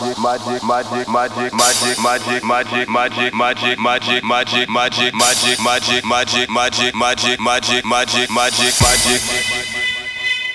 [0.00, 6.94] magic, magic, magic, magic, magic, magic, magic, magic, magic, magic, magic, magic, magic, magic, magic,
[6.94, 9.20] magic, magic, magic, magic, magic.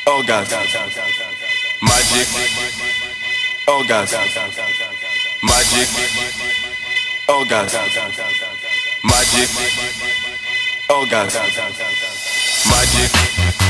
[0.07, 0.49] Oh God.
[1.81, 2.27] Magic.
[3.67, 4.09] Oh God.
[5.43, 5.87] Magic.
[7.27, 7.71] Oh God.
[9.03, 9.49] Magic.
[10.89, 11.33] Oh God.
[12.69, 13.64] Magic.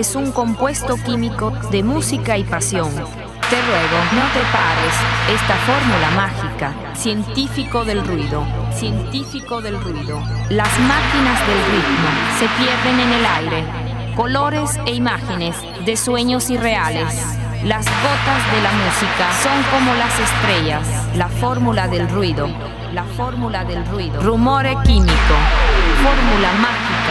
[0.00, 2.88] Es un compuesto químico de música y pasión.
[2.88, 4.94] Te ruego, no te pares.
[5.28, 8.42] Esta fórmula mágica, científico del ruido,
[8.72, 10.18] científico del ruido.
[10.48, 12.08] Las máquinas del ritmo
[12.38, 14.14] se pierden en el aire.
[14.16, 15.54] Colores e imágenes
[15.84, 17.14] de sueños irreales.
[17.64, 20.88] Las gotas de la música son como las estrellas.
[21.14, 22.48] La fórmula del ruido.
[22.94, 24.18] La fórmula del ruido.
[24.22, 25.36] Rumore químico.
[26.02, 27.09] Fórmula mágica.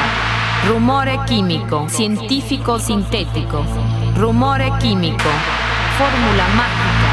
[0.68, 1.88] Rumore químico.
[1.90, 3.64] Científico sintético.
[4.16, 5.30] Rumore químico.
[5.98, 7.10] Fórmula mágica.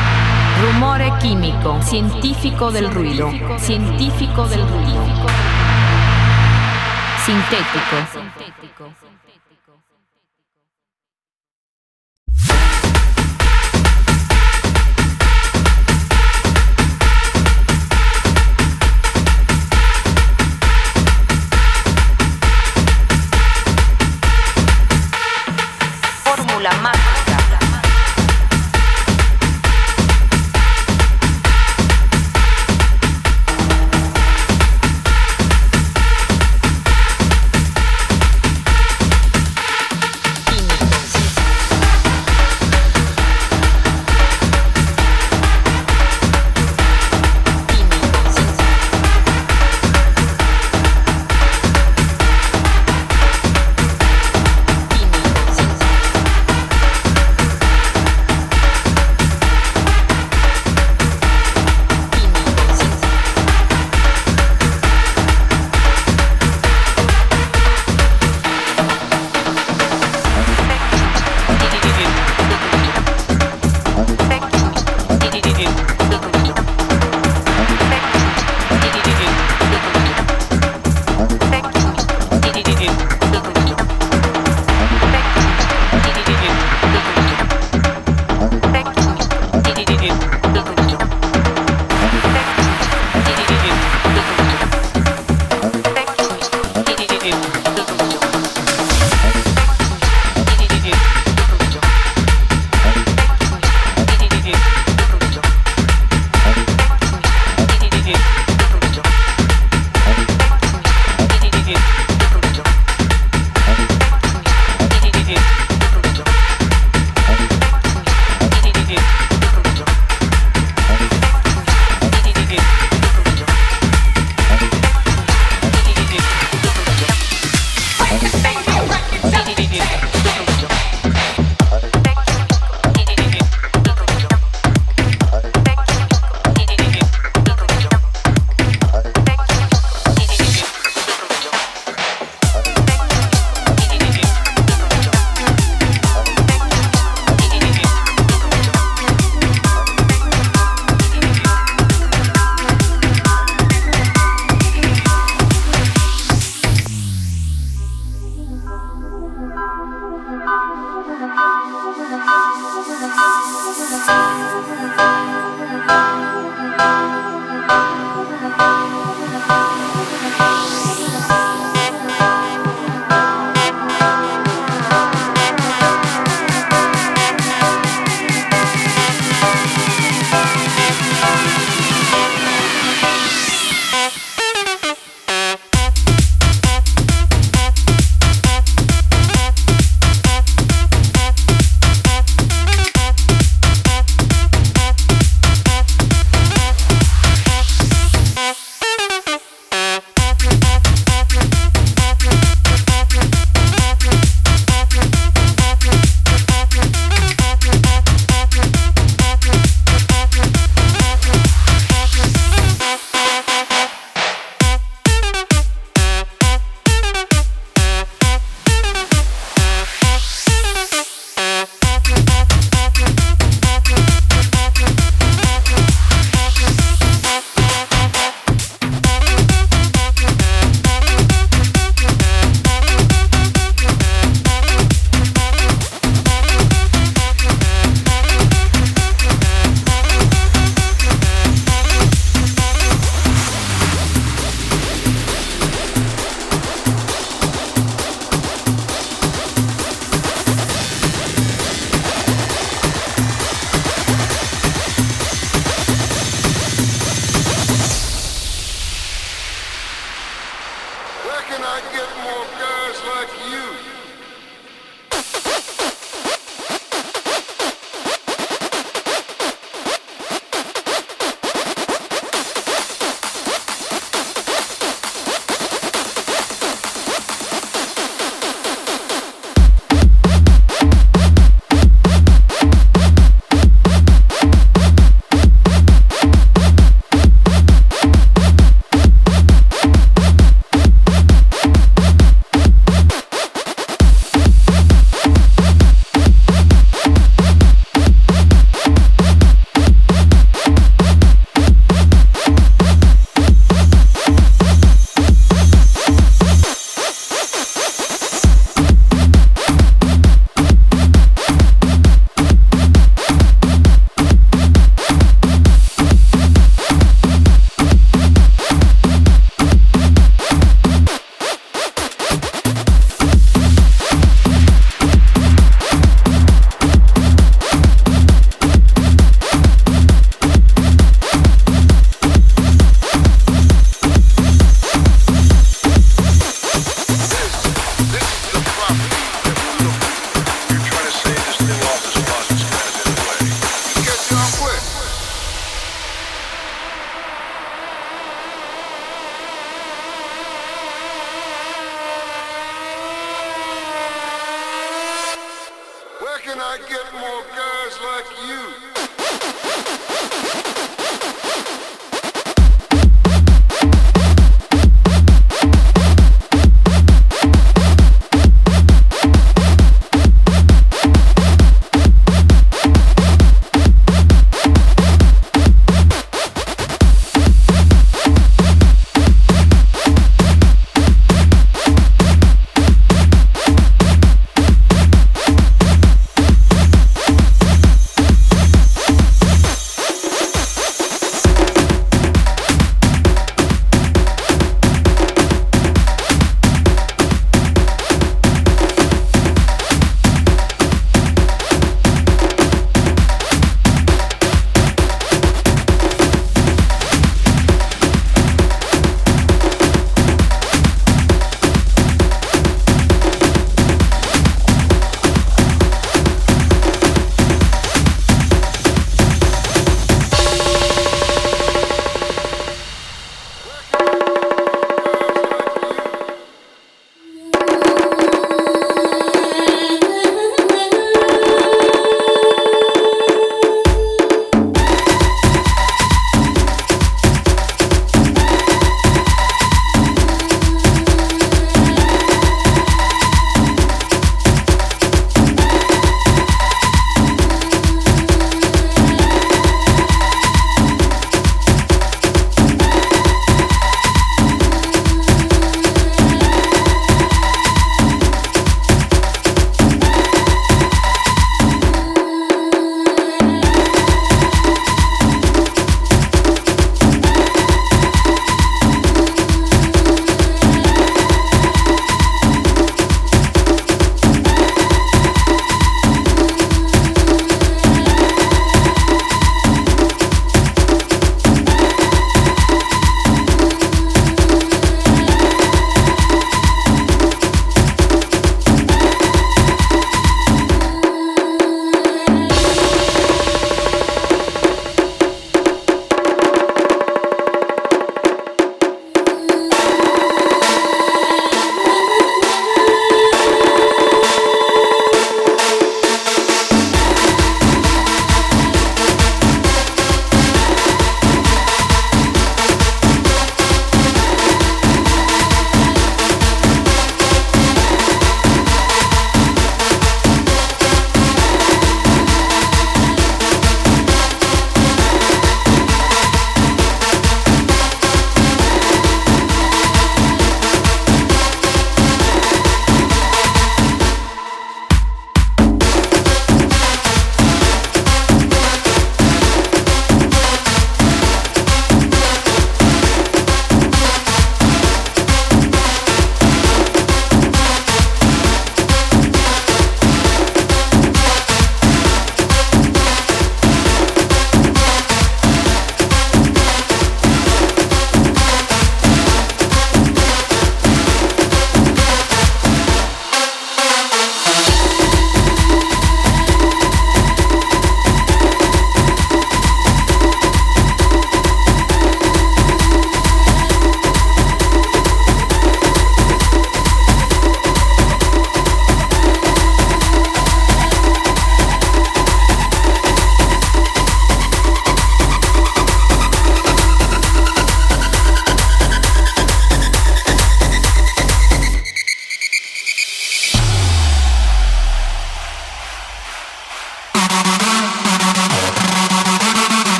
[0.62, 1.80] Rumore químico.
[1.82, 3.30] Científico del ruido.
[3.58, 5.06] Científico del ruido.
[7.24, 9.05] Sintético.
[26.56, 26.95] fórmula más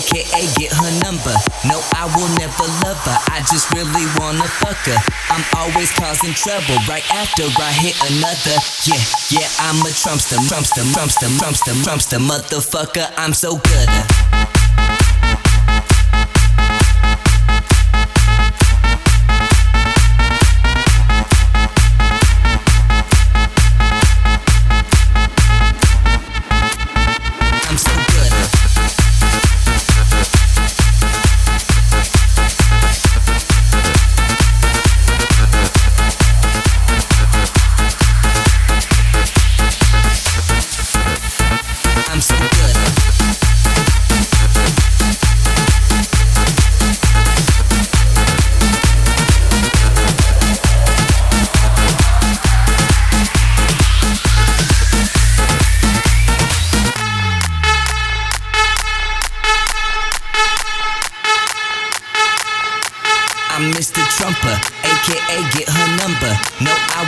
[0.00, 1.34] aka get her number.
[1.68, 3.18] No, I will never love her.
[3.32, 4.98] I just really wanna fuck her.
[5.28, 8.56] I'm always causing trouble right after I hit another.
[8.84, 13.12] Yeah, yeah, I'm a Trumpster, Trumpster, Trumpster, Trumpster, Trumpster, motherfucker.
[13.16, 14.29] I'm so good.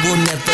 [0.05, 0.52] will never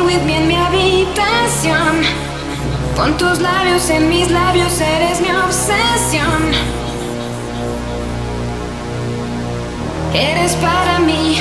[0.00, 2.02] With me en mi habitación.
[2.96, 6.42] Con tus labios en mis labios eres mi obsesión.
[10.12, 11.38] Eres para mí.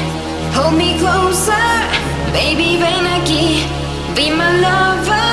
[0.55, 1.53] Hold me closer.
[2.31, 3.65] Baby, ven aquí.
[4.15, 5.23] Be my lover.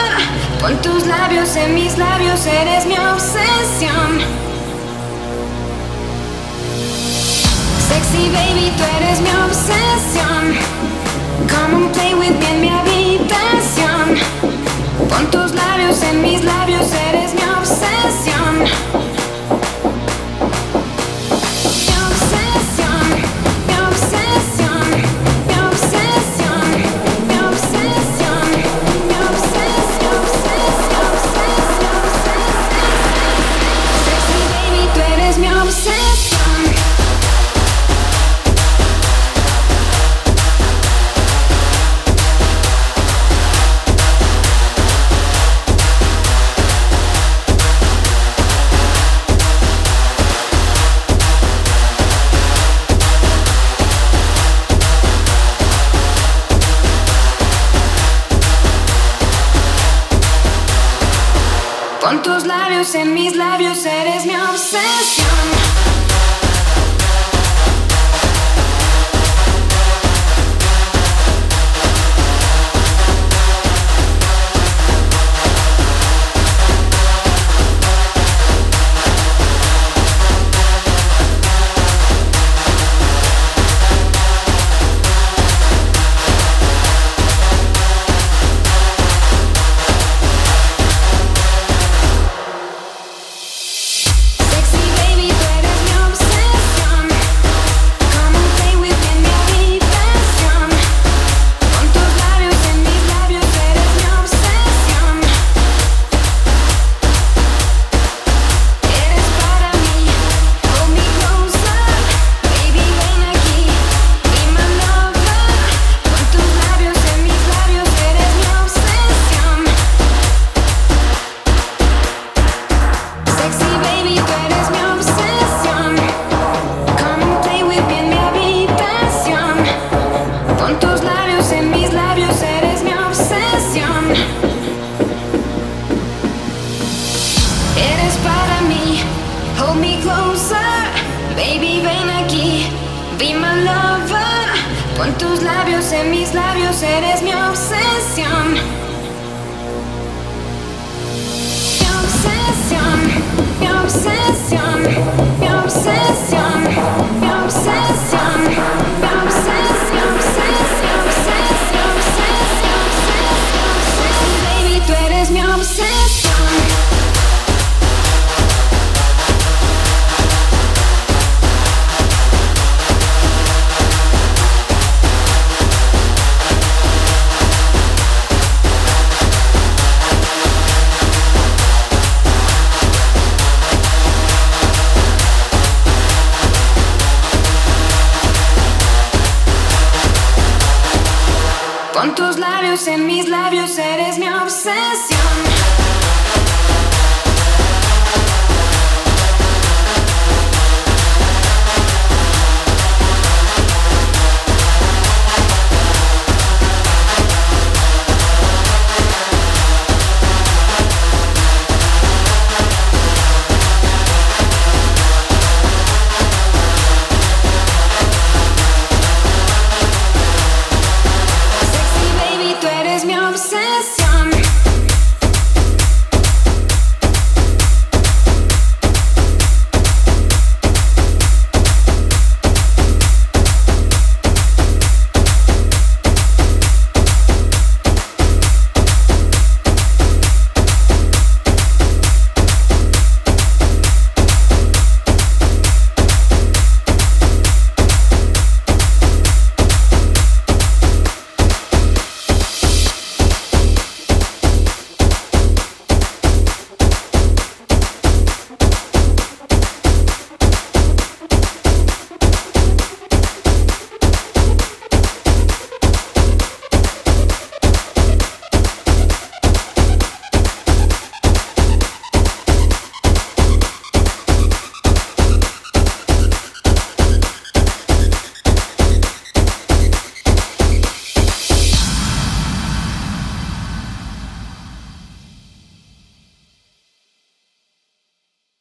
[0.61, 4.11] Pon tus labios en mis labios eres mi obsesión.
[7.89, 10.80] Sexy baby, tú eres mi obsesión.
[11.49, 14.17] Come and play with me in mi habitación.
[15.09, 18.90] Con tus labios en mis labios eres mi obsesión.